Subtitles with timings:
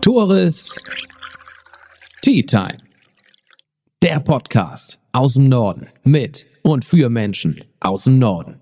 [0.00, 0.76] Tores
[2.22, 2.78] Tea Time.
[4.00, 8.59] Der Podcast aus dem Norden mit und für Menschen aus dem Norden.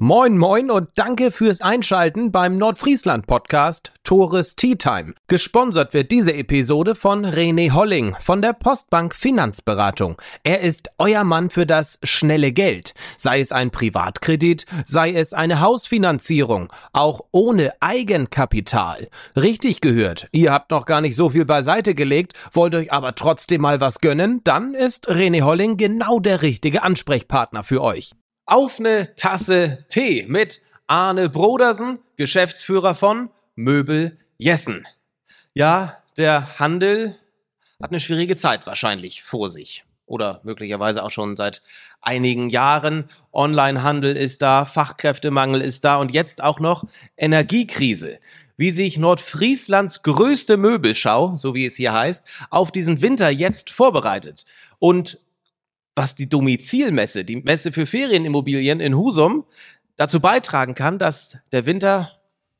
[0.00, 5.14] Moin, moin und danke fürs Einschalten beim Nordfriesland Podcast Tores Tea Time.
[5.26, 10.14] Gesponsert wird diese Episode von René Holling von der Postbank Finanzberatung.
[10.44, 12.94] Er ist euer Mann für das schnelle Geld.
[13.16, 19.08] Sei es ein Privatkredit, sei es eine Hausfinanzierung, auch ohne Eigenkapital.
[19.34, 20.28] Richtig gehört.
[20.30, 23.98] Ihr habt noch gar nicht so viel beiseite gelegt, wollt euch aber trotzdem mal was
[23.98, 28.12] gönnen, dann ist René Holling genau der richtige Ansprechpartner für euch
[28.48, 34.86] auf eine Tasse Tee mit Arne Brodersen, Geschäftsführer von Möbel Jessen.
[35.52, 37.14] Ja, der Handel
[37.80, 39.84] hat eine schwierige Zeit wahrscheinlich vor sich.
[40.06, 41.60] Oder möglicherweise auch schon seit
[42.00, 43.10] einigen Jahren.
[43.32, 46.84] Onlinehandel ist da, Fachkräftemangel ist da und jetzt auch noch
[47.18, 48.18] Energiekrise.
[48.56, 54.46] Wie sich Nordfrieslands größte Möbelschau, so wie es hier heißt, auf diesen Winter jetzt vorbereitet.
[54.78, 55.18] Und
[55.98, 59.44] was die Domizilmesse, die Messe für Ferienimmobilien in Husum,
[59.96, 62.12] dazu beitragen kann, dass der Winter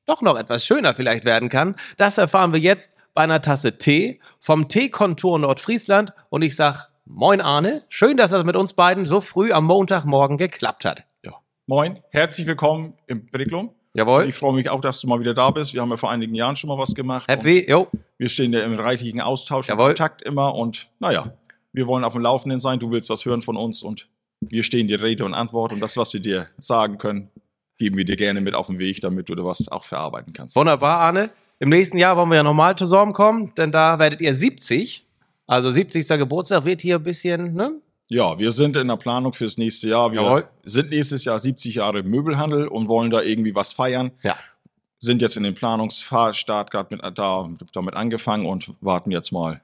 [0.07, 1.77] doch noch etwas schöner vielleicht werden kann.
[1.99, 6.13] Das erfahren wir jetzt bei einer Tasse Tee vom Teekontor Nordfriesland.
[6.31, 10.37] Und ich sag Moin Arne, schön, dass das mit uns beiden so früh am Montagmorgen
[10.37, 11.05] geklappt hat.
[11.25, 11.35] Ja.
[11.67, 13.71] Moin, herzlich willkommen im Briglum.
[13.95, 14.25] Jawohl.
[14.25, 15.75] Ich freue mich auch, dass du mal wieder da bist.
[15.75, 17.31] Wir haben ja vor einigen Jahren schon mal was gemacht.
[17.31, 17.87] Happy, jo.
[18.19, 19.91] Wir stehen ja im reichlichen Austausch, Jawohl.
[19.91, 21.33] Kontakt immer und naja,
[21.73, 24.09] wir wollen auf dem Laufenden sein, du willst was hören von uns und
[24.41, 27.31] wir stehen dir Rede und Antwort und das, was wir dir sagen können,
[27.79, 30.57] geben wir dir gerne mit auf den Weg, damit du da was auch verarbeiten kannst.
[30.57, 31.31] Wunderbar, Arne.
[31.61, 35.05] Im nächsten Jahr wollen wir ja nochmal zusammenkommen, denn da werdet ihr 70.
[35.47, 36.07] Also 70.
[36.09, 37.81] Geburtstag wird hier ein bisschen, ne?
[38.09, 40.13] Ja, wir sind in der Planung fürs nächste Jahr.
[40.13, 40.49] Wir Jawohl.
[40.65, 44.13] sind nächstes Jahr 70 Jahre Möbelhandel und wollen da irgendwie was feiern.
[44.23, 44.37] Ja.
[44.99, 49.61] Sind jetzt in den Planungsstart gerade mit, da, damit angefangen und warten jetzt mal,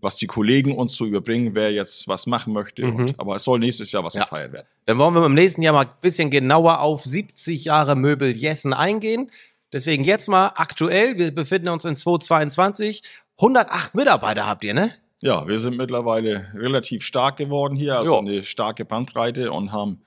[0.00, 2.84] was die Kollegen uns so überbringen, wer jetzt was machen möchte.
[2.84, 2.96] Mhm.
[2.96, 4.24] Und, aber es soll nächstes Jahr was Ja.
[4.24, 4.66] gefeiert werden.
[4.84, 8.72] Dann wollen wir im nächsten Jahr mal ein bisschen genauer auf 70 Jahre Möbel Jessen
[8.74, 9.30] eingehen.
[9.72, 13.02] Deswegen jetzt mal aktuell, wir befinden uns in 2022.
[13.38, 14.92] 108 Mitarbeiter habt ihr, ne?
[15.22, 18.18] Ja, wir sind mittlerweile relativ stark geworden hier, also Ja.
[18.20, 20.02] eine starke Bandbreite und haben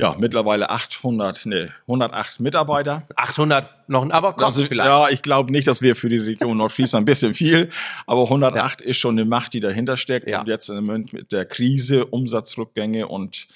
[0.00, 3.02] ja mittlerweile 800, nee, 108 Mitarbeiter.
[3.16, 4.88] 800 noch, aber kommt Also, vielleicht.
[4.88, 7.70] ja, ich glaube nicht, dass wir für die Region Nordfriesland ein bisschen viel,
[8.06, 10.28] aber 108 ist schon eine Macht, die dahinter steckt.
[10.28, 10.40] Ja.
[10.40, 13.48] Und jetzt im Moment mit der Krise, Umsatzrückgänge und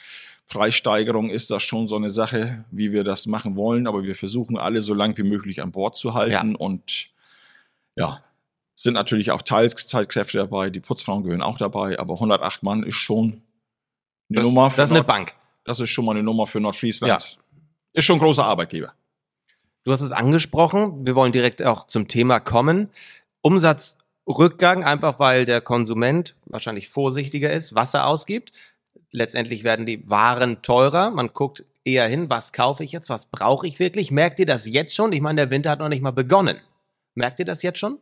[0.49, 3.87] Preissteigerung ist das schon so eine Sache, wie wir das machen wollen.
[3.87, 7.07] Aber wir versuchen alle so lang wie möglich an Bord zu halten und
[7.97, 8.23] ja,
[8.77, 10.69] sind natürlich auch Teilzeitkräfte dabei.
[10.71, 13.43] Die Putzfrauen gehören auch dabei, aber 108 Mann ist schon
[14.29, 14.71] eine das, Nummer.
[14.71, 15.33] für das ist eine Bank.
[15.65, 17.11] Das ist schon mal eine Nummer für Nordfriesland.
[17.93, 18.93] Ist schon ein großer Arbeitgeber.
[19.85, 21.05] Du hast es angesprochen.
[21.07, 22.91] Wir wollen direkt auch zum Thema kommen.
[23.43, 28.53] Umsatzrückgang, einfach weil der Konsument wahrscheinlich vorsichtiger ist, was er ausgibt.
[29.13, 31.11] Letztendlich werden die Waren teurer.
[31.11, 34.11] Man guckt eher hin, was kaufe ich jetzt, was brauche ich wirklich.
[34.11, 35.13] Merkt ihr das jetzt schon?
[35.13, 36.59] Ich meine, der Winter hat noch nicht mal begonnen.
[37.15, 37.99] Merkt ihr das jetzt schon?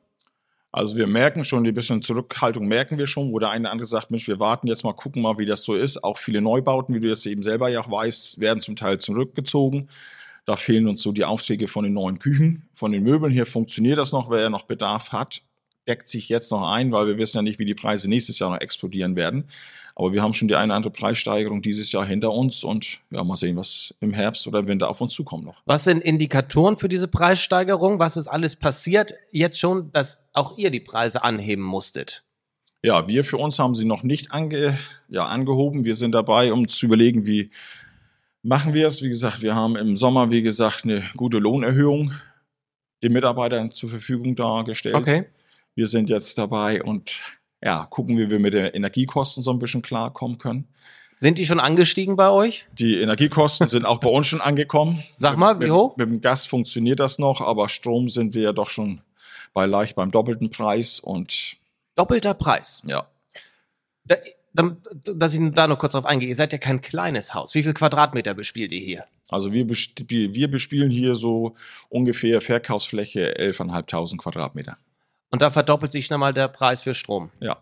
[0.75, 3.87] Also wir merken schon, die bisschen Zurückhaltung merken wir schon, wo der eine oder andere
[3.87, 6.03] sagt, Mensch, wir warten jetzt mal, gucken mal, wie das so ist.
[6.03, 9.91] Auch viele Neubauten, wie du jetzt eben selber ja auch weißt, werden zum Teil zurückgezogen.
[10.47, 13.33] Da fehlen uns so die Aufträge von den neuen Küchen, von den Möbeln.
[13.33, 15.43] Hier funktioniert das noch, wer noch Bedarf hat,
[15.87, 18.51] deckt sich jetzt noch ein, weil wir wissen ja nicht, wie die Preise nächstes Jahr
[18.51, 19.45] noch explodieren werden.
[20.03, 23.23] Aber wir haben schon die eine oder andere Preissteigerung dieses Jahr hinter uns und ja,
[23.23, 25.63] mal sehen, was im Herbst oder Winter auf uns zukommt noch.
[25.65, 28.01] Was sind Indikatoren für diese Preissteigerung?
[28.01, 32.25] Was ist alles passiert jetzt schon, dass auch ihr die Preise anheben musstet?
[32.83, 34.77] Ja, wir für uns haben sie noch nicht ange,
[35.09, 35.85] ja, angehoben.
[35.85, 37.51] Wir sind dabei, um zu überlegen, wie
[38.43, 39.03] machen wir es.
[39.03, 42.13] Wie gesagt, wir haben im Sommer, wie gesagt, eine gute Lohnerhöhung
[43.05, 44.97] den Mitarbeitern zur Verfügung dargestellt.
[44.97, 45.27] Okay.
[45.77, 47.13] Wir sind jetzt dabei und
[47.63, 50.67] ja, gucken, wie wir mit den Energiekosten so ein bisschen klarkommen können.
[51.19, 52.67] Sind die schon angestiegen bei euch?
[52.73, 55.03] Die Energiekosten sind auch bei uns schon angekommen.
[55.15, 55.97] Sag mal, wie mit, hoch?
[55.97, 59.03] Mit dem Gas funktioniert das noch, aber Strom sind wir ja doch schon
[59.55, 61.57] bei leicht beim doppelten Preis und
[61.95, 62.83] Doppelter Preis.
[62.87, 63.07] ja,
[64.05, 64.17] Da,
[64.53, 64.77] da,
[65.15, 66.29] dass ich da noch kurz drauf eingehe.
[66.29, 67.55] Ihr seid ja kein kleines Haus.
[67.55, 69.05] Wie viel Quadratmeter bespielt ihr hier?
[69.31, 71.55] Also wir, wir bespielen hier so
[71.89, 74.77] ungefähr Verkaufsfläche 11.500 Quadratmeter.
[75.33, 77.31] Und da verdoppelt sich schnell mal der Preis für Strom.
[77.41, 77.57] Ja,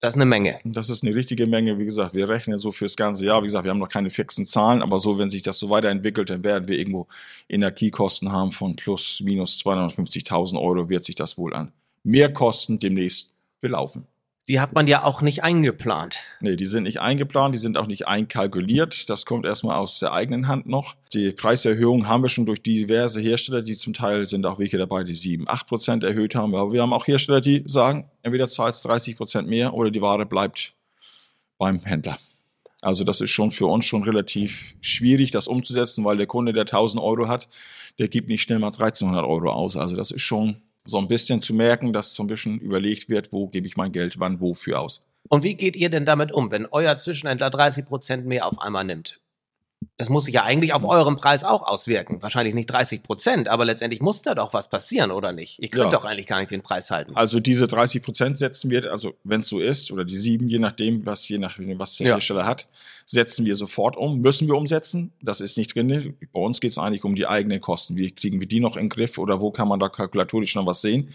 [0.00, 0.58] Das ist eine Menge.
[0.64, 1.78] das ist eine richtige Menge.
[1.78, 3.42] Wie gesagt, wir rechnen so fürs ganze Jahr.
[3.42, 6.30] Wie gesagt, wir haben noch keine fixen Zahlen, aber so, wenn sich das so weiterentwickelt,
[6.30, 7.06] dann werden wir irgendwo
[7.48, 11.72] Energiekosten haben von plus minus 250.000 Euro, wird sich das wohl an
[12.02, 14.06] Mehrkosten demnächst belaufen.
[14.46, 16.18] Die hat man ja auch nicht eingeplant.
[16.40, 19.08] Nee, die sind nicht eingeplant, die sind auch nicht einkalkuliert.
[19.08, 20.96] Das kommt erstmal aus der eigenen Hand noch.
[21.14, 25.02] Die Preiserhöhung haben wir schon durch diverse Hersteller, die zum Teil sind auch welche dabei,
[25.02, 26.54] die 7, 8 Prozent erhöht haben.
[26.54, 30.26] Aber wir haben auch Hersteller, die sagen, entweder zahlst 30 Prozent mehr oder die Ware
[30.26, 30.74] bleibt
[31.56, 32.18] beim Händler.
[32.82, 36.64] Also das ist schon für uns schon relativ schwierig, das umzusetzen, weil der Kunde, der
[36.64, 37.48] 1000 Euro hat,
[37.98, 39.78] der gibt nicht schnell mal 1300 Euro aus.
[39.78, 43.32] Also das ist schon so ein bisschen zu merken, dass so ein bisschen überlegt wird,
[43.32, 45.06] wo gebe ich mein Geld wann wofür aus.
[45.28, 48.84] Und wie geht ihr denn damit um, wenn euer Zwischenhändler 30 Prozent mehr auf einmal
[48.84, 49.20] nimmt?
[49.96, 52.22] Das muss sich ja eigentlich auf euren Preis auch auswirken.
[52.22, 55.58] Wahrscheinlich nicht 30 Prozent, aber letztendlich muss da doch was passieren, oder nicht?
[55.62, 55.98] Ihr könnt Ja.
[55.98, 57.12] doch eigentlich gar nicht den Preis halten.
[57.14, 60.58] Also diese 30 Prozent setzen wir, also wenn es so ist, oder die sieben, je
[60.58, 62.14] nachdem, was je nachdem, was der Ja.
[62.14, 62.68] Hersteller hat,
[63.06, 65.12] setzen wir sofort um, müssen wir umsetzen.
[65.22, 66.16] Das ist nicht drin.
[66.32, 67.96] Bei uns geht es eigentlich um die eigenen Kosten.
[67.96, 70.66] Wie kriegen wir die noch in den Griff oder wo kann man da kalkulatorisch noch
[70.66, 71.10] was sehen?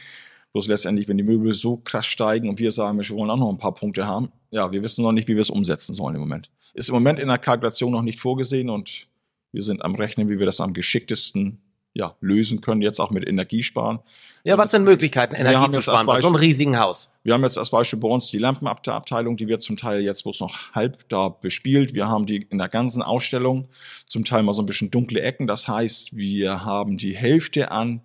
[0.53, 3.49] Bloß letztendlich, wenn die Möbel so krass steigen und wir sagen, wir wollen auch noch
[3.51, 6.21] ein paar Punkte haben, ja, wir wissen noch nicht, wie wir es umsetzen sollen im
[6.21, 6.49] Moment.
[6.73, 9.07] Ist im Moment in der Kalkulation noch nicht vorgesehen und
[9.51, 11.59] wir sind am Rechnen, wie wir das am geschicktesten
[11.93, 13.99] ja, lösen können, jetzt auch mit Energiesparen.
[14.43, 17.09] Ja, was sind Möglichkeiten, Wir Energie zu sparen bei so einem riesigen Haus?
[17.23, 20.39] Wir haben jetzt als Beispiel bei uns die Lampenabteilung, die wird zum Teil jetzt bloß
[20.39, 21.93] noch halb da bespielt.
[21.93, 23.67] Wir haben die in der ganzen Ausstellung
[24.07, 25.47] zum Teil mal so ein bisschen dunkle Ecken.
[25.47, 28.01] Das heißt, wir haben die Hälfte an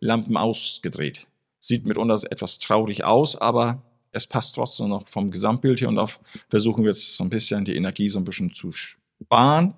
[0.00, 1.26] Lampen ausgedreht.
[1.60, 6.20] Sieht mitunter etwas traurig aus, aber es passt trotzdem noch vom Gesamtbild her und auf
[6.48, 9.74] versuchen wir jetzt so ein bisschen die Energie so ein bisschen zu sparen.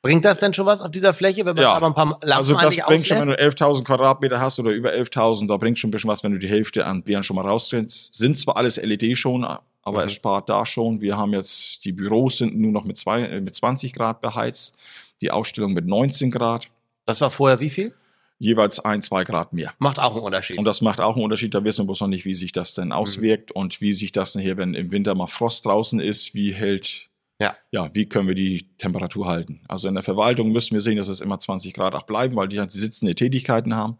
[0.00, 1.72] Bringt das denn schon was auf dieser Fläche, wenn man Ja.
[1.74, 4.92] aber ein paar Lampen Also das bringt schon, wenn du 11.000 Quadratmeter hast oder über
[4.92, 7.46] 11.000, da bringt schon ein bisschen was, wenn du die Hälfte an Bären schon mal
[7.46, 8.14] raustrennst.
[8.14, 10.06] Sind zwar alles LED schon, aber Mhm.
[10.06, 11.00] es spart da schon.
[11.00, 14.76] Wir haben jetzt, die Büros sind nur noch mit, zwei, äh, mit 20 Grad beheizt,
[15.20, 16.68] die Ausstellung mit 19 Grad,
[17.04, 17.92] Das war vorher wie viel?
[18.38, 19.72] Jeweils ein, zwei Grad mehr.
[19.78, 20.58] Macht auch einen Unterschied.
[20.58, 22.76] Und das macht auch einen Unterschied, da wissen wir bloß noch nicht, wie sich das
[22.76, 22.82] Mhm.
[22.82, 26.52] denn auswirkt und wie sich das nachher, wenn im Winter mal Frost draußen ist, wie
[26.54, 27.08] hält,
[27.40, 27.56] Ja.
[27.72, 29.60] ja, wie können wir die Temperatur halten.
[29.68, 32.48] Also in der Verwaltung müssen wir sehen, dass es immer 20 Grad auch bleiben, weil
[32.48, 33.96] die halt sitzende Tätigkeiten haben.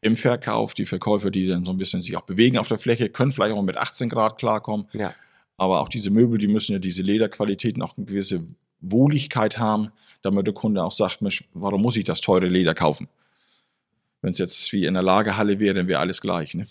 [0.00, 3.08] Im Verkauf, die Verkäufer, die dann so ein bisschen sich auch bewegen auf der Fläche,
[3.08, 4.86] können vielleicht auch mit 18 Grad klarkommen.
[4.92, 5.14] ja.
[5.60, 8.46] Aber auch diese Möbel, die müssen ja diese Lederqualitäten auch eine gewisse
[8.80, 9.88] Wohligkeit haben,
[10.22, 13.08] damit der Kunde auch sagt, Mensch, warum muss ich das teure Leder kaufen?
[14.20, 16.54] Wenn es jetzt wie in der Lagerhalle wäre, dann wäre alles gleich.
[16.54, 16.66] Ne?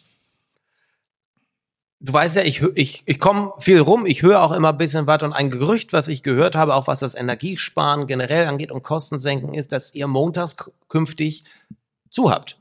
[2.00, 5.08] Du weißt ja, ich, ich, ich komme viel rum, ich höre auch immer ein bisschen
[5.08, 8.84] was und ein Gerücht, was ich gehört habe, auch was das Energiesparen generell angeht und
[8.84, 10.56] Kosten senken, ist, dass ihr montags
[10.90, 11.44] künftig
[12.10, 12.60] zu habt.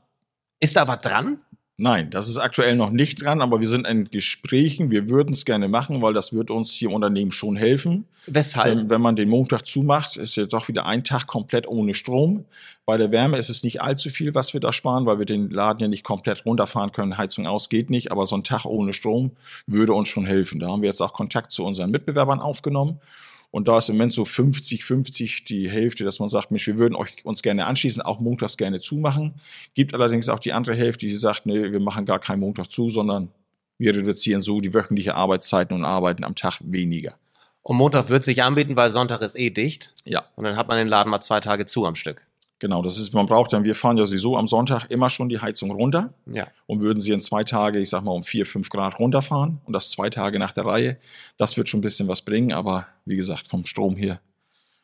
[0.59, 1.39] Ist da was dran?
[1.79, 4.89] Nein, das ist aktuell noch nicht dran, aber wir sind in Gesprächen.
[4.89, 8.05] Wir würden es gerne machen, weil das wird uns hier im Unternehmen schon helfen.
[8.25, 8.75] Weshalb?
[8.75, 12.45] Wenn, wenn man den Montag zumacht, ist jetzt doch wieder ein Tag komplett ohne Strom.
[12.87, 15.51] Bei der Wärme ist es nicht allzu viel, was wir da sparen, weil wir den
[15.51, 17.19] Laden ja nicht komplett runterfahren können.
[17.19, 19.31] Heizung aus geht nicht, aber so ein Tag ohne Strom
[19.67, 20.59] würde uns schon helfen.
[20.59, 22.99] Da haben wir jetzt auch Kontakt zu unseren Mitbewerbern aufgenommen.
[23.49, 26.77] Und da ist im Moment so 50, 50 die Hälfte, dass man sagt, Mensch, wir
[26.77, 29.35] würden euch, uns gerne anschließen, auch montags gerne zumachen.
[29.73, 32.89] Gibt allerdings auch die andere Hälfte, die sagt, nee, wir machen gar keinen Montag zu,
[32.89, 33.29] sondern
[33.77, 37.15] wir reduzieren so die wöchentliche Arbeitszeiten und arbeiten am Tag weniger.
[37.63, 39.93] Und Montag wird sich anbieten, weil Sonntag ist eh dicht.
[40.05, 40.25] Ja.
[40.35, 42.26] Und dann hat man den Laden mal zwei Tage zu am Stück.
[42.59, 45.39] Genau, das ist, man braucht dann, wir fahren ja sowieso am Sonntag immer schon die
[45.39, 46.47] Heizung runter Ja.
[46.65, 49.73] und würden sie in zwei Tage, ich sag mal, um vier, fünf Grad runterfahren und
[49.73, 50.97] das zwei Tage nach der Reihe.
[51.37, 54.19] Das wird schon ein bisschen was bringen, aber wie gesagt, vom Strom her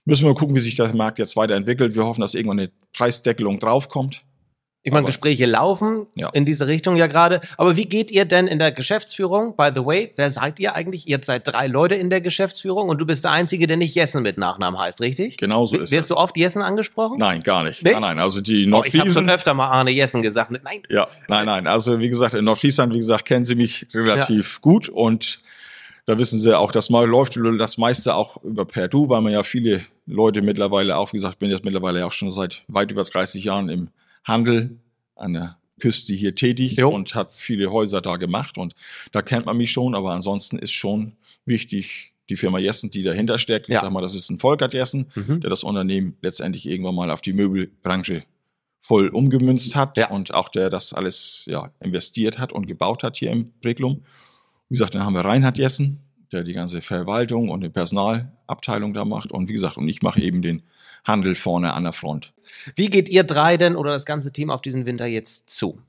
[0.06, 1.96] müssen wir gucken, wie sich der Markt jetzt weiterentwickelt.
[1.96, 4.22] Wir hoffen, dass irgendwann eine Preisdeckelung draufkommt.
[4.86, 6.30] Ich meine, Gespräche laufen Ja.
[6.34, 7.40] in diese Richtung ja gerade.
[7.58, 9.56] Aber wie geht ihr denn in der Geschäftsführung?
[9.56, 11.08] By the way, wer seid ihr eigentlich?
[11.08, 14.24] Ihr seid drei Leute in der Geschäftsführung und du bist der Einzige, der nicht Jessen
[14.24, 15.38] mit Nachnamen heißt, richtig?
[15.38, 17.18] Genauso W- ist Wirst du oft Jessen angesprochen?
[17.18, 17.82] Nein, gar nicht.
[17.82, 17.94] Nee?
[17.94, 19.30] Nein, nein, also die Oh, ich habe schon Nordfriesen.
[19.30, 20.52] öfter mal Arne Jessen gesagt.
[20.52, 21.66] Nein, Ja, nein, nein.
[21.66, 25.40] Also wie gesagt, in Nordfriesland, wie gesagt, kennen sie mich relativ gut und
[26.06, 29.32] da wissen sie auch, das mal läuft das meiste auch über per Du, weil man
[29.32, 33.06] ja viele Leute mittlerweile auch, wie gesagt, bin jetzt mittlerweile auch schon seit weit über
[33.06, 33.88] 30 Jahren im
[34.24, 34.80] Handel
[35.15, 36.89] an der Küste hier tätig Jo.
[36.89, 38.74] und hat viele Häuser da gemacht und
[39.12, 41.13] da kennt man mich schon, aber ansonsten ist schon
[41.46, 43.68] wichtig die Firma Jessen, die dahinter steckt.
[43.68, 43.82] Ich Ja.
[43.82, 45.42] sag mal, das ist ein Volkert Jessen, Mhm.
[45.42, 48.24] der das Unternehmen letztendlich irgendwann mal auf die Möbelbranche
[48.80, 50.10] voll umgemünzt hat Ja.
[50.10, 54.03] und auch der das alles ja, investiert hat und gebaut hat hier im Briglum.
[54.70, 56.00] Wie gesagt, dann haben wir Reinhard Jessen,
[56.32, 59.32] der die ganze Verwaltung und die Personalabteilung da macht.
[59.32, 60.63] Und wie gesagt, und ich mache eben den
[61.03, 62.31] Handel vorne an der Front.
[62.75, 65.81] Wie geht ihr drei denn oder das ganze Team auf diesen Winter jetzt zu?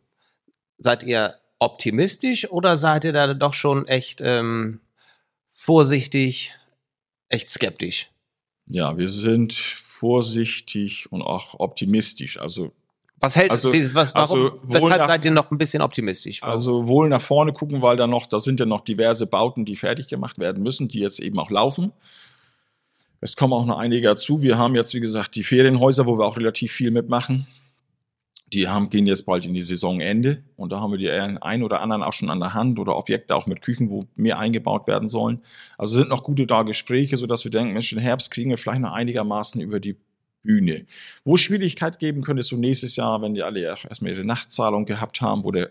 [0.78, 4.80] Seid ihr optimistisch oder seid ihr da doch schon echt ähm,
[5.52, 6.52] vorsichtig,
[7.28, 8.10] echt skeptisch?
[8.66, 12.40] Ja, wir sind vorsichtig und auch optimistisch.
[12.40, 12.72] Also
[13.20, 16.42] Was hält Also- dieses, was, warum, also weshalb nach- seid ihr noch ein bisschen optimistisch?
[16.42, 16.52] Warum?
[16.52, 19.76] Also wohl nach vorne gucken, weil da noch, da sind ja noch diverse Bauten, die
[19.76, 21.92] fertig gemacht werden müssen, die jetzt eben auch laufen.
[23.24, 24.42] Es kommen auch noch einige dazu.
[24.42, 27.46] Wir haben jetzt, wie gesagt, die Ferienhäuser, wo wir auch relativ viel mitmachen.
[28.52, 31.80] Die haben, gehen jetzt bald in die Saisonende und da haben wir die einen oder
[31.80, 35.08] anderen auch schon an der Hand oder Objekte auch mit Küchen, wo mehr eingebaut werden
[35.08, 35.42] sollen.
[35.78, 38.82] Also sind noch gute da Gespräche, sodass wir denken, Mensch, im Herbst kriegen wir vielleicht
[38.82, 39.96] noch einigermaßen über die
[40.42, 40.84] Bühne.
[41.24, 45.44] Wo Schwierigkeit geben könnte, so nächstes Jahr, wenn die alle erstmal ihre Nachtzahlung gehabt haben,
[45.44, 45.70] wo der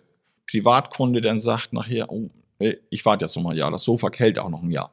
[0.50, 2.32] Privatkunde dann sagt nachher, oh,
[2.90, 4.90] ich warte jetzt noch mal ein Jahr, das Sofa hält auch noch ein Jahr.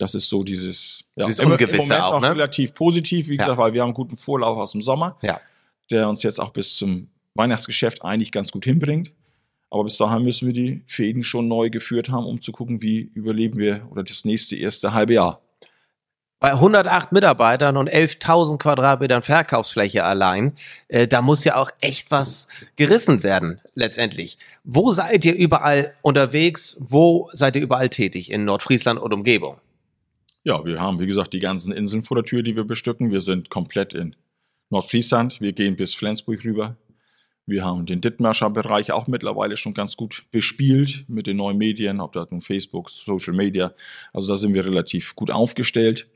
[0.00, 2.30] Das ist so dieses, ja, Dieses im- im Ungewisse Moment auch, ne?
[2.30, 3.42] relativ positiv, wie Ja.
[3.44, 5.38] gesagt, weil wir haben einen guten Vorlauf aus dem Sommer, Ja.
[5.90, 9.12] der uns jetzt auch bis zum Weihnachtsgeschäft eigentlich ganz gut hinbringt.
[9.68, 12.98] Aber bis dahin müssen wir die Fäden schon neu geführt haben, um zu gucken, wie
[13.14, 15.42] überleben wir oder das nächste erste halbe Jahr.
[16.40, 20.54] Bei 108 Mitarbeitern und 11.000 Quadratmetern Verkaufsfläche allein,
[20.88, 24.38] äh, da muss ja auch echt was gerissen werden, letztendlich.
[24.64, 26.76] Wo seid ihr überall unterwegs?
[26.80, 29.58] Wo seid ihr überall tätig in Nordfriesland und Umgebung?
[30.44, 33.10] Ja, wir haben, wie gesagt, die ganzen Inseln vor der Tür, die wir bestücken.
[33.10, 34.16] Wir sind komplett in
[34.70, 35.40] Nordfriesland.
[35.40, 36.76] Wir gehen bis Flensburg rüber.
[37.46, 42.00] Wir haben den Dithmarscher Bereich auch mittlerweile schon ganz gut bespielt mit den neuen Medien,
[42.00, 43.72] ob das nun Facebook, Social Media.
[44.12, 46.06] Also da sind wir relativ gut aufgestellt.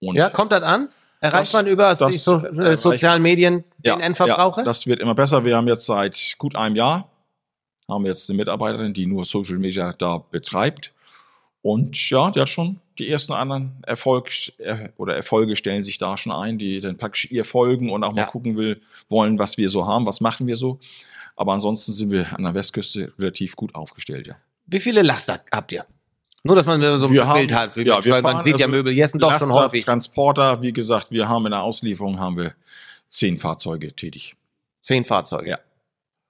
[0.00, 0.88] Und Ja, kommt das an?
[1.20, 4.60] Erreicht Das- man über das die so, äh, sozialen Medien den ja, Endverbraucher?
[4.60, 5.44] Ja, das wird immer besser.
[5.44, 7.10] Wir haben jetzt seit gut einem Jahr
[7.88, 10.92] haben wir jetzt eine Mitarbeiterin, die nur Social Media da betreibt.
[11.62, 16.16] Und ja, die hat schon die ersten anderen Erfolg er- oder Erfolge stellen sich da
[16.16, 18.26] schon ein, die dann praktisch ihr folgen und auch mal Ja.
[18.26, 20.78] gucken will, wollen, was wir so haben, was machen wir so.
[21.36, 24.36] Aber ansonsten sind wir an der Westküste relativ gut aufgestellt, ja.
[24.66, 25.84] Wie viele Laster habt ihr?
[26.42, 28.58] Nur, dass man so ein Wir Bild haben- hat, wie ja, wir weil man sieht
[28.58, 29.84] ja also Möbel Jessen doch schon Laster, häufig.
[29.84, 32.54] Transporter, wie gesagt, wir haben in der Auslieferung haben wir
[33.08, 34.34] zehn Fahrzeuge tätig.
[34.80, 35.50] Zehn Fahrzeuge.
[35.50, 35.58] Ja.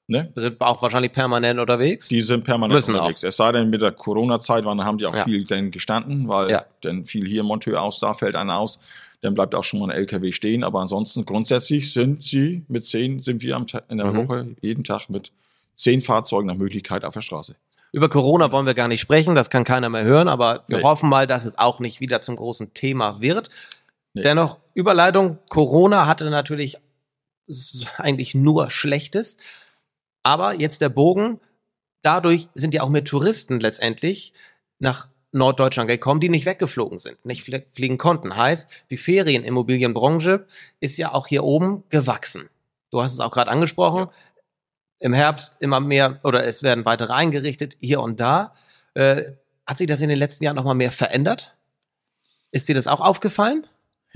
[0.08, 0.30] Ne?
[0.36, 2.08] Sind auch wahrscheinlich permanent unterwegs.
[2.08, 3.25] Die sind permanent Müssen unterwegs.
[3.25, 5.25] Es sei denn, mit der Corona-Zeit waren, haben die auch Ja.
[5.25, 6.64] viel dann gestanden, weil Ja.
[6.82, 8.78] dann fiel hier Monteur aus, da fällt einer aus,
[9.22, 10.62] dann bleibt auch schon mal ein LKW stehen.
[10.62, 13.56] Aber ansonsten grundsätzlich sind sie mit zehn, sind wir
[13.88, 14.16] in der Mhm.
[14.28, 15.32] Woche jeden Tag mit
[15.75, 17.56] zehn Fahrzeugen nach Möglichkeit auf der Straße.
[17.90, 20.84] Über Corona wollen wir gar nicht sprechen, das kann keiner mehr hören, aber wir Nee.
[20.84, 23.48] hoffen mal, dass es auch nicht wieder zum großen Thema wird.
[24.14, 24.22] Nee.
[24.22, 26.76] Dennoch, Überleitung, Corona hatte natürlich
[27.98, 29.36] eigentlich nur Schlechtes,
[30.26, 31.38] aber jetzt der Bogen,
[32.02, 34.33] dadurch sind ja auch mehr Touristen letztendlich
[34.80, 38.37] nach Norddeutschland gekommen, die nicht weggeflogen sind, nicht flie- fliegen konnten.
[38.37, 40.45] Heißt, die Ferienimmobilienbranche
[40.80, 42.49] ist ja auch hier oben gewachsen.
[42.90, 44.09] Du hast es auch gerade angesprochen.
[44.99, 48.52] Im Herbst immer mehr oder es werden weitere eingerichtet, hier und da.
[48.95, 49.30] Äh,
[49.64, 51.54] hat sich das in den letzten Jahren nochmal mehr verändert?
[52.50, 53.64] Ist dir das auch aufgefallen?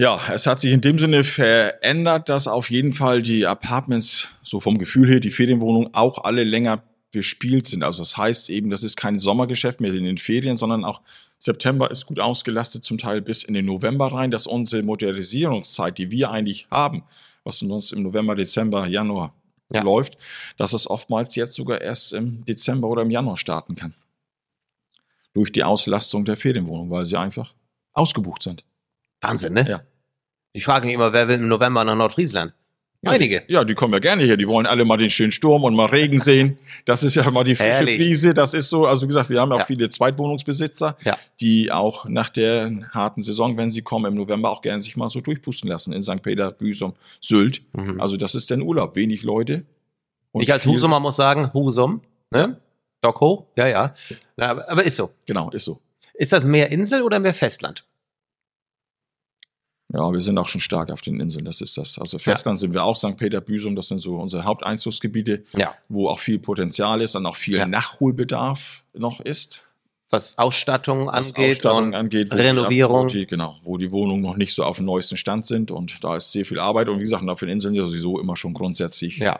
[0.00, 4.58] Ja, es hat sich in dem Sinne verändert, dass auf jeden Fall die Apartments, so
[4.58, 7.82] vom Gefühl her, die Ferienwohnungen auch alle länger bespielt sind.
[7.82, 11.02] Also das heißt eben, das ist kein Sommergeschäft mehr in den Ferien, sondern auch
[11.38, 16.10] September ist gut ausgelastet, zum Teil bis in den November rein, dass unsere Modernisierungszeit, die
[16.10, 17.02] wir eigentlich haben,
[17.44, 19.34] was uns im November, Dezember, Januar
[19.70, 19.82] Ja.
[19.82, 20.16] läuft,
[20.56, 23.92] dass es oftmals jetzt sogar erst im Dezember oder im Januar starten kann.
[25.34, 27.52] Durch die Auslastung der Ferienwohnung, weil sie einfach
[27.92, 28.64] ausgebucht sind.
[29.20, 29.68] Wahnsinn, ne?
[29.68, 29.82] Ja.
[30.52, 32.52] Ich frage mich immer, wer will im November nach Nordfriesland?
[33.02, 33.44] Einige.
[33.48, 34.36] Ja, die kommen ja gerne hier.
[34.36, 36.56] Die wollen alle mal den schönen Sturm und mal Regen sehen.
[36.84, 37.84] Das ist ja mal die frische.
[37.84, 38.34] Brise.
[38.34, 38.84] Das ist so.
[38.84, 39.64] Also wie gesagt, wir haben auch Ja.
[39.64, 41.16] viele Zweitwohnungsbesitzer, Ja.
[41.40, 45.08] die auch nach der harten Saison, wenn sie kommen, im November auch gerne sich mal
[45.08, 46.20] so durchpusten lassen in St.
[46.20, 46.92] Peter, Büsum,
[47.22, 47.62] Sylt.
[47.72, 48.00] Mhm.
[48.02, 48.96] Also das ist dann Urlaub.
[48.96, 49.64] Wenig Leute.
[50.32, 52.60] Und ich als Husumer muss sagen, Husum, ne?
[53.00, 53.94] Dock hoch, ja, ja.
[54.36, 55.10] Na, aber ist so.
[55.24, 55.80] Genau, ist so.
[56.12, 57.86] Ist das mehr Insel oder mehr Festland?
[59.92, 61.44] Ja, wir sind auch schon stark auf den Inseln.
[61.44, 61.98] Das ist das.
[61.98, 63.16] Also Festland sind wir auch, St.
[63.16, 65.74] Peter, Büsum, das sind so unsere Haupteinzugsgebiete, Ja.
[65.88, 67.66] wo auch viel Potenzial ist und auch viel Ja.
[67.66, 69.66] Nachholbedarf noch ist.
[70.12, 73.06] Was Ausstattung was angeht Ausstattung und angeht, Renovierung.
[73.08, 76.16] Die, genau, wo die Wohnungen noch nicht so auf dem neuesten Stand sind und da
[76.16, 79.18] ist sehr viel Arbeit und wie gesagt, auf den Inseln ja sowieso immer schon grundsätzlich.
[79.18, 79.38] Ja.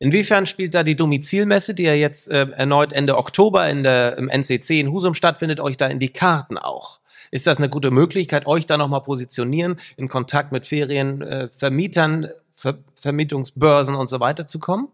[0.00, 4.28] Inwiefern spielt da die Domizilmesse, die ja jetzt äh, erneut Ende Oktober in der, im
[4.28, 6.98] NCC in Husum stattfindet, euch da in die Karten auch?
[7.30, 12.78] Ist das eine gute Möglichkeit, euch da nochmal positionieren, in Kontakt mit Ferienvermietern, äh, Ver
[12.96, 14.88] Vermietungsbörsen und so weiter zu kommen?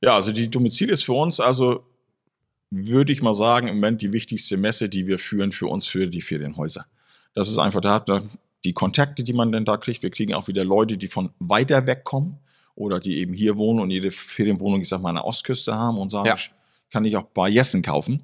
[0.00, 1.84] Ja, also die Domizil ist für uns also
[2.70, 6.06] würde ich mal sagen, im Moment die wichtigste Messe, die wir führen für uns für
[6.08, 6.86] die Ferienhäuser.
[7.34, 8.22] Das ist einfach da, da
[8.64, 10.02] die Kontakte, die man denn da kriegt.
[10.02, 12.38] Wir kriegen auch wieder Leute, die von weiter weg kommen
[12.74, 15.98] oder die eben hier wohnen und jede Ferienwohnung, ich sag mal, an der Ostküste haben
[15.98, 16.36] und sagen, Ja.
[16.90, 18.22] kann ich auch bei Jessen kaufen.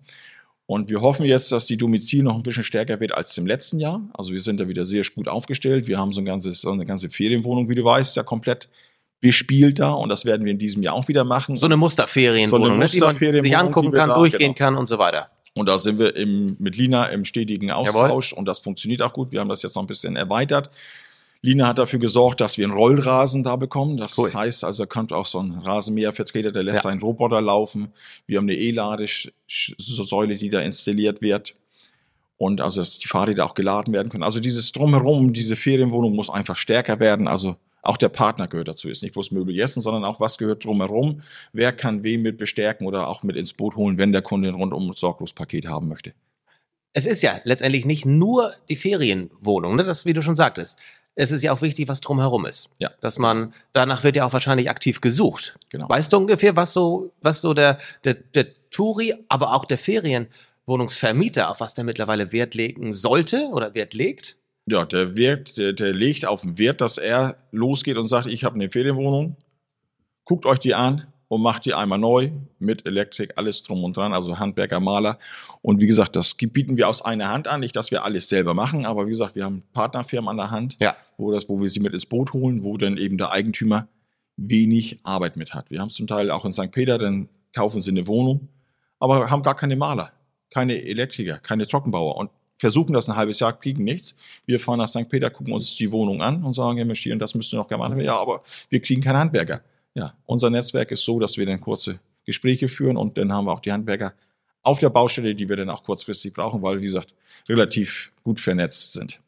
[0.67, 3.81] Und wir hoffen jetzt, dass die Domizil noch ein bisschen stärker wird als im letzten
[3.81, 4.01] Jahr.
[4.15, 5.87] Also wir sind da wieder sehr gut aufgestellt.
[5.87, 8.69] Wir haben so, ein ganzes, so eine ganze Ferienwohnung, wie du weißt, ja komplett
[9.21, 11.57] bespielt da und das werden wir in diesem Jahr auch wieder machen.
[11.57, 14.71] So eine Musterferienwohnung, So eine ne, die man sich Musterferienwohnung, angucken kann, da- durchgehen genau.
[14.71, 15.31] kann und so weiter.
[15.55, 19.31] Und da sind wir im, mit Lina im stetigen Austausch und das funktioniert auch gut.
[19.33, 20.71] Wir haben das jetzt noch ein bisschen erweitert.
[21.45, 23.97] Lina hat dafür gesorgt, dass wir einen Rollrasen da bekommen.
[23.97, 24.33] Das Cool.
[24.33, 26.91] heißt, also kommt auch so ein Rasenmähervertreter, der lässt Ja.
[26.91, 27.93] einen Roboter laufen.
[28.27, 31.55] Wir haben eine E-Ladesäule, die da installiert wird.
[32.37, 34.23] Und also, dass die Fahrräder auch geladen werden können.
[34.25, 37.29] Also dieses Drumherum, diese Ferienwohnung muss einfach stärker werden.
[37.29, 38.89] Also auch der Partner gehört dazu.
[38.89, 41.23] Ist nicht bloß Möbel Jessen, sondern auch was gehört drumherum.
[41.53, 44.55] Wer kann wen mit bestärken oder auch mit ins Boot holen, wenn der Kunde ein
[44.55, 46.13] rundum sorglos Paket haben möchte.
[46.93, 49.85] Es ist ja letztendlich nicht nur die Ferienwohnung, ne?
[49.85, 50.79] das, wie du schon sagtest.
[51.15, 52.71] Es ist ja auch wichtig, was drumherum ist.
[52.79, 52.91] Ja.
[53.01, 55.55] Dass man, danach wird ja auch wahrscheinlich aktiv gesucht.
[55.69, 55.89] Genau.
[55.89, 61.51] Weißt du ungefähr, was so, was so der, der, der Touri, aber auch der Ferienwohnungsvermieter,
[61.51, 64.39] auf was der mittlerweile Wert legen sollte oder Wert legt?
[64.67, 68.45] Ja, der Wert, der, der legt auf den Wert, dass er losgeht und sagt, ich
[68.45, 69.37] habe eine Ferienwohnung,
[70.25, 74.13] guckt euch die an und macht die einmal neu mit Elektrik, alles drum und dran,
[74.13, 75.19] also Handwerker, Maler.
[75.63, 78.53] Und wie gesagt, das bieten wir aus einer Hand an, nicht, dass wir alles selber
[78.53, 80.95] machen, aber wie gesagt, wir haben Partnerfirmen an der Hand, Ja.
[81.17, 83.89] wo, das, wo wir sie mit ins Boot holen, wo dann eben der Eigentümer
[84.37, 85.71] wenig Arbeit mit hat.
[85.71, 86.71] Wir haben zum Teil auch in St.
[86.71, 88.49] Peter, dann kaufen sie eine Wohnung,
[89.01, 90.13] aber haben gar keine Maler,
[90.51, 94.17] keine Elektriker, keine Trockenbauer und versuchen das ein halbes Jahr, kriegen nichts.
[94.45, 95.09] Wir fahren nach St.
[95.09, 97.83] Peter, gucken uns die Wohnung an und sagen, Herr Meschier, das müsst ihr noch gerne
[97.83, 97.99] machen.
[98.01, 99.63] Ja, aber wir kriegen keinen Handwerker.
[99.95, 103.53] Ja, unser Netzwerk ist so, dass wir dann kurze Gespräche führen und dann haben wir
[103.53, 104.15] auch die Handwerker
[104.63, 107.15] auf der Baustelle, die wir dann auch kurzfristig brauchen, weil, wie gesagt,
[107.49, 109.21] relativ gut vernetzt sind.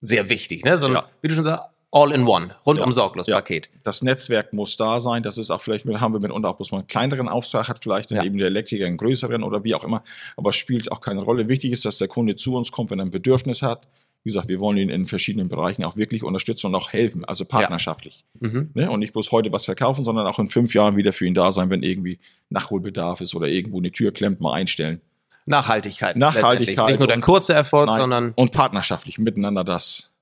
[0.00, 0.78] Sehr wichtig, ne?
[0.78, 1.08] So ein, Ja.
[1.20, 2.92] wie du schon sagst, All-in-One, rundum Ja.
[2.92, 3.34] sorglos Ja.
[3.36, 3.68] Paket.
[3.82, 5.24] Das Netzwerk muss da sein.
[5.24, 8.12] Das ist auch vielleicht, haben wir mitunter auch bloß mal einen kleineren Auftrag, hat vielleicht
[8.12, 8.24] dann Ja.
[8.24, 10.04] eben der Elektriker einen größeren oder wie auch immer.
[10.36, 11.48] Aber spielt auch keine Rolle.
[11.48, 13.88] Wichtig ist, dass der Kunde zu uns kommt, wenn er ein Bedürfnis hat.
[14.22, 17.44] Wie gesagt, wir wollen ihn in verschiedenen Bereichen auch wirklich unterstützen und auch helfen, also
[17.46, 18.26] partnerschaftlich.
[18.38, 18.70] Mhm.
[18.74, 18.90] Ne?
[18.90, 21.50] Und nicht bloß heute was verkaufen, sondern auch in fünf Jahren wieder für ihn da
[21.52, 22.18] sein, wenn irgendwie
[22.50, 25.00] Nachholbedarf ist oder irgendwo eine Tür klemmt, mal einstellen.
[25.46, 26.16] Nachhaltigkeit.
[26.16, 26.88] Nachhaltigkeit.
[26.90, 28.00] Nicht nur der kurze Erfolg, Nein.
[28.00, 30.12] sondern Und partnerschaftlich miteinander das.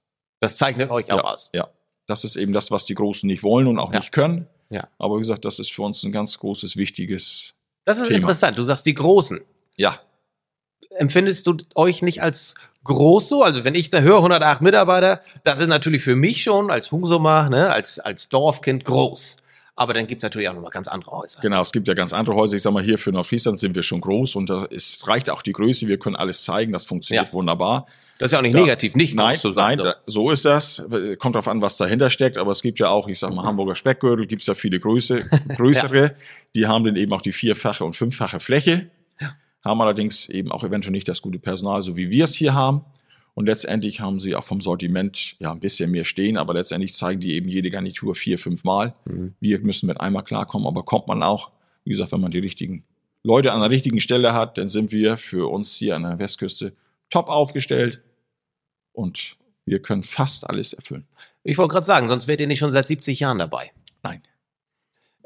[0.41, 1.51] das zeichnet euch auch Ja, aus.
[1.53, 1.69] ja.
[2.07, 3.99] Das ist eben das, was die Großen nicht wollen und auch Ja.
[3.99, 4.47] nicht können.
[4.71, 4.87] Ja.
[4.99, 8.17] Aber wie gesagt, das ist für uns ein ganz großes, wichtiges Das ist Thema.
[8.17, 8.57] interessant.
[8.59, 9.41] Du sagst die Großen.
[9.77, 9.99] Ja,
[10.91, 12.55] Empfindest du euch nicht als
[12.89, 13.43] groß so?
[13.45, 17.49] Also wenn ich da höre 108 Mitarbeiter, das ist natürlich für mich schon als Husumer,
[17.49, 19.37] ne, als, als Dorfkind groß.
[19.77, 21.41] Aber dann gibt's natürlich auch nochmal ganz andere Häuser.
[21.41, 21.61] genau.
[21.61, 22.57] Es gibt ja ganz andere Häuser.
[22.57, 25.41] Ich sag mal, hier für Nordfriesland sind wir schon groß und da ist, reicht auch
[25.41, 25.87] die Größe.
[25.87, 26.73] Wir können alles zeigen.
[26.73, 27.33] Das funktioniert Ja.
[27.33, 27.87] wunderbar.
[28.19, 28.61] Das ist ja auch nicht Ja.
[28.63, 29.77] negativ, nicht groß Nein, zu sein.
[29.79, 30.83] nein, da- so ist das.
[31.21, 32.39] Kommt drauf an, was dahinter steckt.
[32.39, 35.21] Aber es gibt ja auch, ich sag mal, Hamburger Speckgürtel, gibt's ja viele Größe,
[35.57, 36.17] größere.
[36.57, 38.91] Die haben dann eben auch die vierfache und fünffache Fläche.
[39.65, 42.85] Haben allerdings eben auch eventuell nicht das gute Personal, so wie wir es hier haben.
[43.35, 47.21] Und letztendlich haben sie auch vom Sortiment ja ein bisschen mehr stehen, aber letztendlich zeigen
[47.21, 48.95] die eben jede Garnitur vier, fünf Mal.
[49.05, 49.35] Mhm.
[49.39, 51.53] Wir müssen mit einmal klarkommen, aber kommt man auch,
[51.85, 52.85] wie gesagt, wenn man die richtigen
[53.23, 56.73] Leute an der richtigen Stelle hat, dann sind wir für uns hier an der Westküste
[57.11, 58.01] top aufgestellt
[58.93, 61.07] und wir können fast alles erfüllen.
[61.45, 63.71] Ich wollte gerade sagen, sonst wärt ihr nicht schon seit 70 Jahren dabei.
[64.03, 64.23] Nein.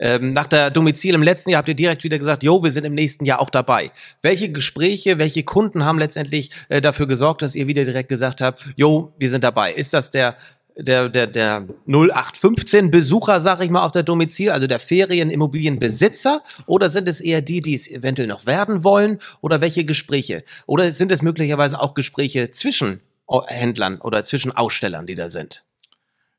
[0.03, 2.85] Ähm, nach der Domizil im letzten Jahr habt ihr direkt wieder gesagt, jo, wir sind
[2.85, 3.93] im nächsten Jahr auch dabei.
[4.21, 8.65] Welche Gespräche, welche Kunden haben letztendlich äh, dafür gesorgt, dass ihr wieder direkt gesagt habt,
[8.75, 9.73] jo, wir sind dabei?
[9.73, 10.37] Ist das der
[10.77, 16.91] der der der 0815 Besucher, sag ich mal, auf der Domizil, also der Ferienimmobilienbesitzer, oder
[16.91, 20.43] sind es eher die, die es eventuell noch werden wollen, oder welche Gespräche?
[20.67, 23.03] Oder sind es möglicherweise auch Gespräche zwischen
[23.47, 25.63] Händlern oder zwischen Ausstellern, die da sind?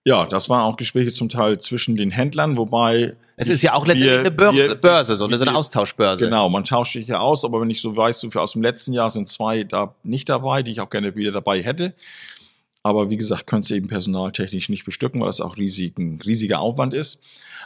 [0.06, 3.16] Ja, das waren auch Gespräche zum Teil zwischen den Händlern, wobei.
[3.38, 6.26] Es ist ja auch letztendlich eine Börse, wir- Börse so, eine, so eine Austauschbörse.
[6.26, 8.62] Genau, man tauscht sich ja aus, aber wenn ich so weiß, so für aus dem
[8.62, 11.94] letzten Jahr sind zwei da nicht dabei, die ich auch gerne wieder dabei hätte.
[12.84, 16.60] Aber wie gesagt, können es eben personaltechnisch nicht bestücken, weil das auch riesig, ein riesiger
[16.60, 17.22] Aufwand ist.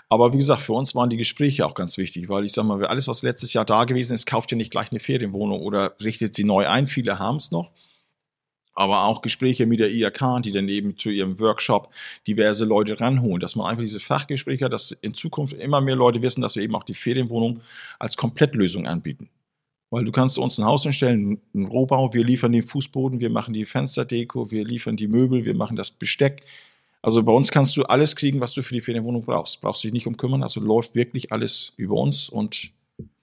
[0.10, 2.86] Aber wie gesagt, für uns waren die Gespräche auch ganz wichtig, weil ich sag mal,
[2.86, 6.36] alles, was letztes Jahr da gewesen ist, kauft ihr nicht gleich eine Ferienwohnung oder richtet
[6.36, 6.86] sie neu ein.
[6.86, 7.72] Viele haben es noch.
[8.78, 11.90] Aber auch Gespräche mit der IAK, die dann eben zu ihrem Workshop
[12.28, 16.22] diverse Leute ranholen, dass man einfach diese Fachgespräche hat, dass in Zukunft immer mehr Leute
[16.22, 17.62] wissen, dass wir eben auch die Ferienwohnung
[17.98, 19.30] als Komplettlösung anbieten.
[19.90, 23.56] Weil du kannst uns ein Haus hinstellen, einen Rohbau, wir liefern den Fußboden, wir machen
[23.56, 26.44] die Fensterdeko, wir liefern die Möbel, wir machen das Besteck.
[27.02, 29.60] Also bei uns kannst du alles kriegen, was du für die Ferienwohnung brauchst.
[29.60, 32.70] Brauchst dich nicht um kümmern, also läuft wirklich alles über uns und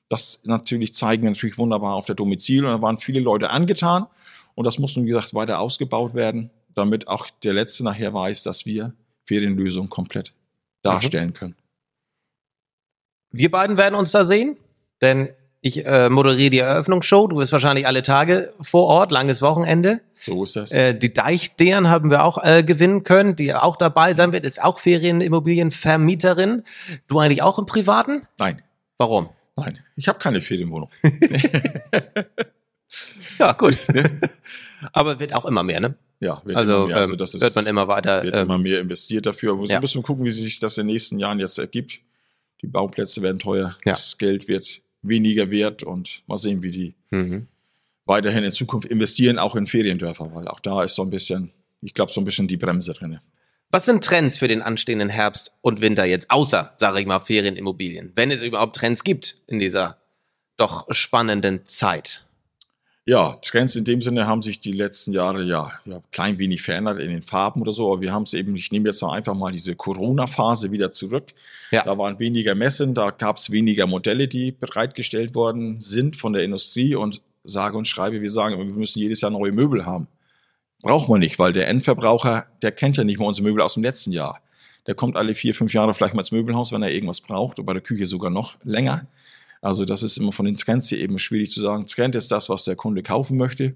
[0.08, 4.08] das natürlich zeigen wir natürlich wunderbar auf der Domizil und da waren viele Leute angetan
[4.54, 8.42] und das muss nun, wie gesagt, weiter ausgebaut werden, damit auch der Letzte nachher weiß,
[8.42, 8.92] dass wir
[9.24, 10.32] Ferienlösungen komplett
[10.82, 11.56] darstellen können.
[13.30, 14.56] Wir beiden werden uns da sehen,
[15.00, 15.30] denn
[15.66, 17.26] Ich äh, moderiere die Eröffnungsshow.
[17.26, 20.02] Du bist wahrscheinlich alle Tage vor Ort, langes Wochenende.
[20.20, 20.72] So ist das.
[20.72, 24.62] Äh, die Deichdären haben wir auch äh, gewinnen können, die auch dabei sein wird, ist
[24.62, 26.64] auch Ferienimmobilienvermieterin.
[27.08, 28.26] Du eigentlich auch im Privaten?
[28.38, 28.60] Nein,
[28.98, 29.30] Warum?
[29.56, 29.78] nein.
[29.96, 30.90] Ich habe keine Ferienwohnung.
[33.38, 33.78] Ja, gut.
[34.92, 35.94] Aber wird auch immer mehr, ne?
[36.20, 37.04] Ja, wird Also, immer mehr.
[37.04, 38.22] ähm, das ist, wird man immer weiter.
[38.22, 39.52] wird Ähm, immer mehr investiert dafür.
[39.52, 39.80] Aber so ja.
[39.80, 42.00] müssen wir gucken, wie sich das in den nächsten Jahren jetzt ergibt.
[42.62, 43.92] Die Bauplätze werden teuer, Ja.
[43.92, 47.46] das Geld wird weniger wert und mal sehen, wie die mhm.
[48.06, 51.52] weiterhin in Zukunft investieren, auch in Feriendörfer, weil auch da ist so ein bisschen,
[51.82, 53.20] ich glaube, so ein bisschen die Bremse drin.
[53.70, 58.12] Was sind Trends für den anstehenden Herbst und Winter jetzt, außer, sage ich mal, Ferienimmobilien,
[58.14, 59.98] wenn es überhaupt Trends gibt in dieser
[60.56, 62.23] doch spannenden Zeit?
[63.06, 67.00] Ja, Trends in dem Sinne haben sich die letzten Jahre ja, ja klein wenig verändert
[67.00, 69.34] in den Farben oder so, aber wir haben es eben, ich nehme jetzt mal einfach
[69.34, 71.34] mal diese Corona-Phase wieder zurück.
[71.70, 71.84] Ja.
[71.84, 76.44] Da waren weniger Messen, da gab es weniger Modelle, die bereitgestellt worden sind von der
[76.44, 80.08] Industrie und sage und schreibe, wir sagen, wir müssen jedes Jahr neue Möbel haben.
[80.80, 83.82] Braucht man nicht, weil der Endverbraucher, der kennt ja nicht mal unsere Möbel aus dem
[83.82, 84.40] letzten Jahr.
[84.86, 87.66] Der kommt alle vier, fünf Jahre vielleicht mal ins Möbelhaus, wenn er irgendwas braucht, und
[87.66, 89.06] bei der Küche sogar noch länger.
[89.64, 91.86] Also das ist immer von den Trends hier eben schwierig zu sagen.
[91.86, 93.74] Trend ist das, was der Kunde kaufen möchte.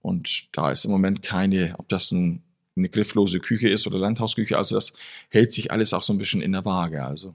[0.00, 2.42] Und da ist im Moment keine, ob das ein,
[2.74, 4.94] eine grifflose Küche ist oder Landhausküche, also das
[5.28, 7.04] hält sich alles auch so ein bisschen in der Waage.
[7.04, 7.34] Also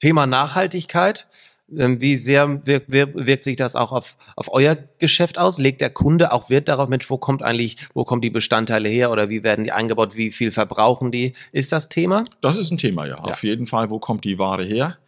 [0.00, 1.26] Thema Nachhaltigkeit.
[1.74, 5.58] Ähm, Wie sehr wirkt, wirkt, wirkt sich das auch auf, auf euer Geschäft aus?
[5.58, 9.10] Legt der Kunde auch Wert darauf, Mensch, wo kommt eigentlich, wo kommen die Bestandteile her
[9.10, 11.32] oder wie werden die eingebaut, wie viel verbrauchen die?
[11.52, 12.26] Ist das Thema?
[12.42, 13.16] das ist ein Thema, ja.
[13.16, 13.20] Ja.
[13.20, 14.98] Auf jeden Fall, wo kommt die Ware her?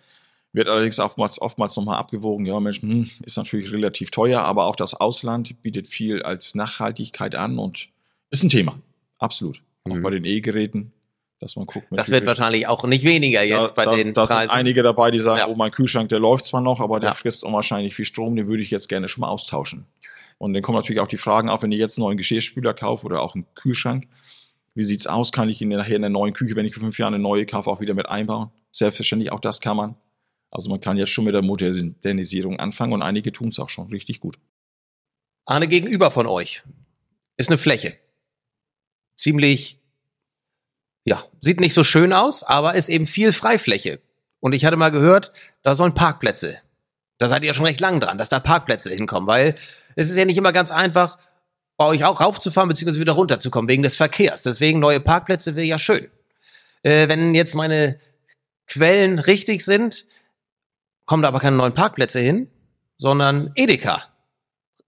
[0.53, 4.75] Wird allerdings oftmals, oftmals nochmal abgewogen, ja, Mensch, hm, ist natürlich relativ teuer, aber auch
[4.77, 7.89] das Ausland bietet viel als Nachhaltigkeit an und
[8.31, 8.75] ist ein Thema.
[9.19, 9.63] Absolut.
[9.85, 10.03] Auch Mhm.
[10.03, 10.93] bei den E-Geräten,
[11.39, 11.87] dass man guckt.
[11.91, 14.51] Das wird wahrscheinlich auch nicht weniger jetzt bei da, den da sind Preisen.
[14.51, 15.49] einige dabei, die sagen, Ja.
[15.49, 17.15] oh, mein Kühlschrank, der läuft zwar noch, aber der Ja.
[17.15, 19.87] frisst unwahrscheinlich viel Strom, den würde ich jetzt gerne schon mal austauschen.
[20.39, 23.07] Und dann kommen natürlich auch die Fragen auf, wenn ich jetzt einen neuen Geschirrspüler kaufe
[23.07, 24.09] oder auch einen Kühlschrank,
[24.75, 25.31] wie sieht's aus?
[25.33, 27.45] Kann ich ihn nachher in der neuen Küche, wenn ich für fünf Jahre eine neue
[27.47, 28.51] kaufe, auch wieder mit einbauen?
[28.73, 29.95] Selbstverständlich, auch das kann man.
[30.51, 33.89] Also man kann jetzt schon mit der Modernisierung anfangen und einige tun es auch schon
[33.89, 34.39] richtig gut.
[35.45, 36.63] Arne, gegenüber von euch
[37.37, 37.97] ist eine Fläche.
[39.17, 39.79] Ziemlich,
[41.05, 44.01] ja, sieht nicht so schön aus, aber ist eben viel Freifläche.
[44.41, 45.33] Und ich hatte mal gehört,
[45.63, 46.59] da sollen Parkplätze.
[47.19, 49.55] Da seid ihr ja schon recht lang dran, dass da Parkplätze hinkommen, weil
[49.95, 51.19] es ist ja nicht immer ganz einfach,
[51.77, 54.43] bei euch auch raufzufahren, beziehungsweise wieder runterzukommen, wegen des Verkehrs.
[54.43, 56.09] Deswegen neue Parkplätze wäre ja schön.
[56.83, 57.99] Äh, wenn jetzt meine
[58.67, 60.07] Quellen richtig sind,
[61.11, 62.47] kommen da aber keine neuen Parkplätze hin,
[62.97, 64.05] sondern Edeka.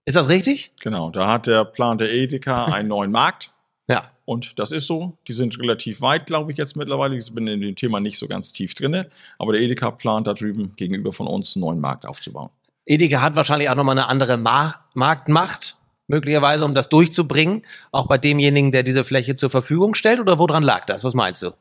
[0.05, 0.71] Ist das richtig?
[0.79, 3.51] Genau, da hat der Plan der Edeka einen neuen Markt.
[3.89, 4.07] Ja.
[4.23, 5.17] Und das ist so.
[5.27, 7.17] Die sind relativ weit, glaube ich, jetzt mittlerweile.
[7.17, 9.09] Ich bin in dem Thema nicht so ganz tief drinne.
[9.37, 12.49] Aber der Edeka plant da drüben gegenüber von uns einen neuen Markt aufzubauen.
[12.85, 15.75] Edeka hat wahrscheinlich auch nochmal eine andere Mar Marktmacht,
[16.07, 17.63] möglicherweise, um das durchzubringen.
[17.91, 20.21] Auch bei demjenigen, der diese Fläche zur Verfügung stellt.
[20.21, 21.03] Oder woran lag das?
[21.03, 21.51] Was meinst du?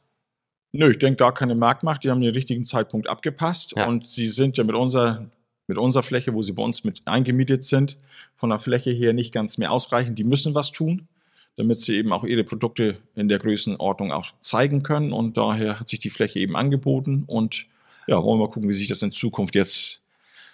[0.73, 2.03] Nö, ich denke gar keine Marktmacht.
[2.03, 3.75] Die haben den richtigen Zeitpunkt abgepasst.
[3.77, 3.87] Ja.
[3.87, 5.27] Und sie sind ja mit unserer,
[5.67, 7.99] mit unserer Fläche, wo sie bei uns mit eingemietet sind,
[8.35, 10.19] von der Fläche her nicht ganz mehr ausreichend.
[10.19, 11.09] Die müssen was tun,
[11.57, 15.13] damit sie eben auch ihre Produkte in der Größenordnung auch zeigen können.
[15.13, 17.25] Und daher hat sich die Fläche eben angeboten.
[17.27, 17.67] Und
[18.07, 20.03] ja, wollen wir mal gucken, wie sich das in Zukunft jetzt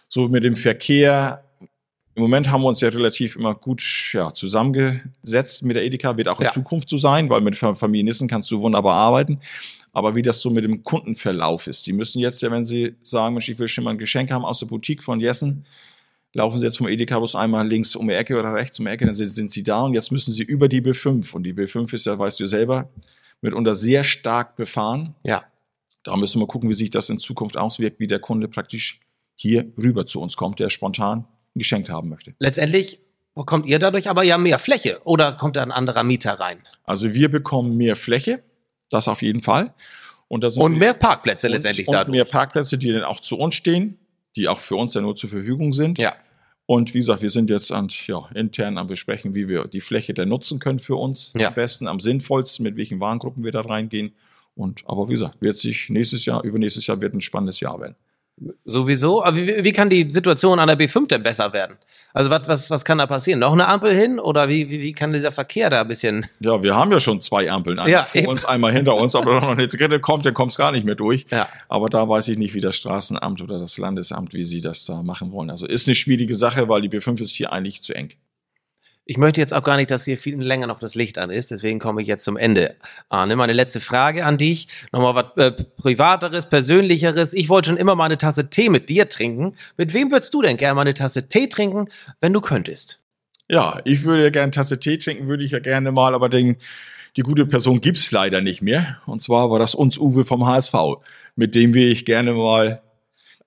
[0.09, 1.44] so mit dem Verkehr.
[2.14, 6.26] Im Moment haben wir uns ja relativ immer gut ja, zusammengesetzt mit der Edeka, wird
[6.26, 6.50] auch in Ja.
[6.52, 9.38] Zukunft so sein, weil mit Fa- Familienissen kannst du wunderbar arbeiten.
[9.99, 13.35] Aber wie das so mit dem Kundenverlauf ist, die müssen jetzt ja, wenn sie sagen,
[13.35, 15.67] Mensch, ich will schon mal ein Geschenk haben aus der Boutique von Jessen,
[16.33, 18.93] laufen sie jetzt vom Edeka bloß einmal links um die Ecke oder rechts um die
[18.93, 21.33] Ecke, dann sind, sind sie da und jetzt müssen sie über die B5.
[21.35, 22.89] Und die B5 ist ja, weißt du selber,
[23.41, 25.17] mitunter sehr stark befahren.
[25.25, 25.43] Ja.
[26.05, 29.01] Da müssen wir gucken, wie sich das in Zukunft auswirkt, wie der Kunde praktisch
[29.35, 31.25] hier rüber zu uns kommt, der spontan
[31.57, 32.35] ein Geschenk haben möchte.
[32.39, 33.01] Letztendlich
[33.35, 35.01] bekommt ihr dadurch aber ja mehr Fläche.
[35.03, 36.61] Oder kommt da ein anderer Mieter rein?
[36.85, 38.45] Also wir bekommen mehr Fläche,
[38.90, 39.72] das auf jeden Fall.
[40.29, 42.12] Und, Und wir- mehr Parkplätze und, letztendlich und dadurch.
[42.12, 43.98] mehr Parkplätze, die dann auch zu uns stehen,
[44.37, 45.98] die auch für uns ja nur zur Verfügung sind.
[45.98, 46.14] Ja.
[46.66, 50.12] Und wie gesagt, wir sind jetzt an, ja, intern am Besprechen, wie wir die Fläche
[50.12, 51.33] denn nutzen können für uns.
[51.35, 51.48] Ja.
[51.48, 54.12] Am besten, am sinnvollsten, mit welchen Warengruppen wir da reingehen.
[54.55, 57.94] Und, aber wie gesagt, wird sich nächstes Jahr, übernächstes Jahr wird ein spannendes Jahr werden.
[58.64, 59.24] Sowieso.
[59.24, 61.77] Aber wie, wie kann die Situation an der B5 denn besser werden?
[62.14, 63.40] Also was, was, was kann da passieren?
[63.40, 64.18] Noch eine Ampel hin?
[64.18, 66.27] Oder wie, wie, wie kann dieser Verkehr da ein bisschen.
[66.40, 67.79] Ja, wir haben ja schon zwei Ampeln.
[67.79, 68.31] Einmal Ja, vor eben.
[68.31, 69.14] uns, einmal hinter uns.
[69.14, 71.27] Aber wenn noch eine dritte kommt, dann kommt es gar nicht mehr durch.
[71.31, 71.48] Ja.
[71.68, 75.03] Aber da weiß ich nicht, wie das Straßenamt oder das Landesamt, wie sie das da
[75.03, 75.51] machen wollen.
[75.51, 78.11] Also ist eine schwierige Sache, weil die B5 ist hier eigentlich zu eng.
[79.11, 81.51] Ich möchte jetzt auch gar nicht, dass hier viel länger noch das Licht an ist,
[81.51, 82.77] deswegen komme ich jetzt zum Ende.
[83.09, 84.68] Arne, meine letzte Frage an dich.
[84.92, 87.33] Nochmal was äh, Privateres, Persönlicheres.
[87.33, 89.55] Ich wollte schon immer mal eine Tasse Tee mit dir trinken.
[89.79, 91.87] Mit wem würdest du denn gerne mal eine Tasse Tee trinken,
[92.21, 93.01] wenn du könntest?
[93.49, 96.29] Ja, ich würde ja gerne eine Tasse Tee trinken, würde ich ja gerne mal, aber
[96.29, 96.59] den,
[97.16, 98.99] die gute Person gibt's leider nicht mehr.
[99.07, 100.75] Und zwar war das uns Uwe vom HSV,
[101.35, 102.83] mit dem wäre ich gerne mal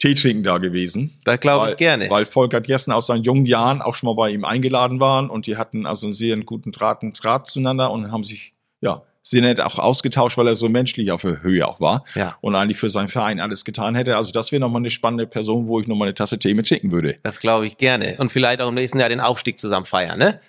[0.01, 1.15] Tee trinken da gewesen.
[1.25, 2.09] Da glaube ich gerne.
[2.09, 5.45] Weil Volker Jessen aus seinen jungen Jahren auch schon mal bei ihm eingeladen waren und
[5.45, 9.43] die hatten also einen sehr guten Draht, einen Draht zueinander und haben sich, ja, sehr
[9.43, 12.35] nett auch ausgetauscht, weil er so menschlich auf der Höhe auch war Ja.
[12.41, 14.17] und eigentlich für seinen Verein alles getan hätte.
[14.17, 16.91] Also das wäre nochmal eine spannende Person, wo ich nochmal eine Tasse Tee mit trinken
[16.91, 17.17] würde.
[17.21, 18.15] Das glaube ich gerne.
[18.17, 20.39] Und vielleicht auch im nächsten Jahr den Aufstieg zusammen feiern, ne?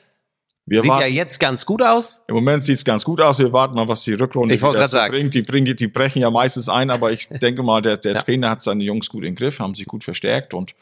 [0.64, 2.22] Wir Sieht warten, ja jetzt ganz gut aus.
[2.28, 3.38] Im Moment sieht's ganz gut aus.
[3.40, 5.12] Wir warten mal, was die Rückrunde Ich wieder sagen.
[5.12, 5.34] bringt.
[5.34, 8.22] Die, bringen, die brechen ja meistens ein, aber ich denke mal, der, der Ja.
[8.22, 10.74] Trainer hat seine Jungs gut im Griff, haben sich gut verstärkt und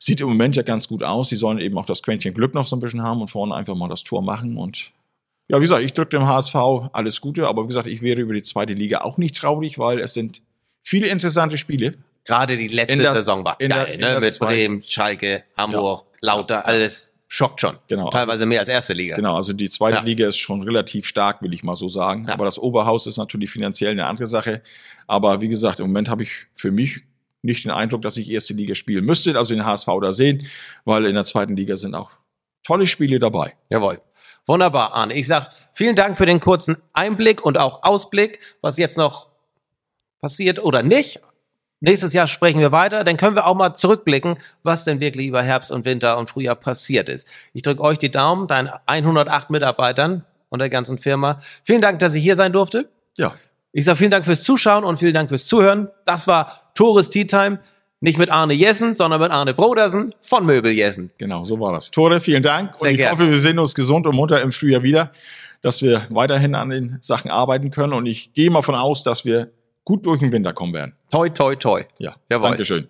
[0.00, 1.28] sieht im Moment ja ganz gut aus.
[1.28, 3.76] Sie sollen eben auch das Quäntchen Glück noch so ein bisschen haben und vorne einfach
[3.76, 4.56] mal das Tor machen.
[4.56, 4.90] Und
[5.48, 6.54] ja, wie gesagt, ich drücke dem HSV
[6.92, 10.00] alles Gute, aber wie gesagt, ich wäre über die zweite Liga auch nicht traurig, weil
[10.00, 10.42] es sind
[10.82, 11.92] viele interessante Spiele.
[12.24, 13.98] Gerade die letzte der- Saison war der- geil, ne?
[13.98, 17.78] der Mit zweiten- Bremen, Schalke, Hamburg, Lauter, alles schockt schon.
[17.86, 18.10] Genau.
[18.10, 19.14] Teilweise mehr als erste Liga.
[19.14, 20.02] Genau, also die zweite Ja.
[20.02, 22.26] Liga ist schon relativ stark, will ich mal so sagen.
[22.26, 22.34] Ja.
[22.34, 24.62] Aber das Oberhaus ist natürlich finanziell eine andere Sache.
[25.06, 27.02] Aber wie gesagt, im Moment habe ich für mich
[27.42, 30.46] nicht den Eindruck, dass ich erste Liga spielen müsste, also den HSV da sehen,
[30.84, 32.10] weil in der zweiten Liga sind auch
[32.64, 33.54] tolle Spiele dabei.
[33.70, 34.00] Jawohl.
[34.46, 35.14] Wunderbar, Arne.
[35.14, 39.28] Ich sag vielen Dank für den kurzen Einblick und auch Ausblick, was jetzt noch
[40.20, 41.20] passiert oder nicht.
[41.80, 45.42] Nächstes Jahr sprechen wir weiter, dann können wir auch mal zurückblicken, was denn wirklich über
[45.42, 47.26] Herbst und Winter und Frühjahr passiert ist.
[47.54, 51.40] Ich drücke euch die Daumen, deinen 108 Mitarbeitern und der ganzen Firma.
[51.64, 52.88] Vielen Dank, dass ich hier sein durfte.
[53.16, 53.34] Ja,
[53.72, 55.88] Ich sage vielen Dank fürs Zuschauen und vielen Dank fürs Zuhören.
[56.04, 57.60] Das war Tores Tea Time.
[58.02, 61.10] Nicht mit Arne Jessen, sondern mit Arne Brodersen von Möbel Jessen.
[61.18, 61.90] genau, so war das.
[61.90, 62.72] Tore, vielen Dank.
[62.78, 63.12] Sehr und ich gern.
[63.12, 65.12] hoffe, wir sehen uns gesund und munter im Frühjahr wieder,
[65.60, 67.92] dass wir weiterhin an den Sachen arbeiten können.
[67.92, 69.50] Und ich gehe mal von aus, dass wir
[69.90, 70.94] gut durch den Winter kommen werden.
[71.10, 71.84] Toi, toi, toi.
[71.98, 72.50] Ja, Jawohl.
[72.50, 72.86] Dankeschön.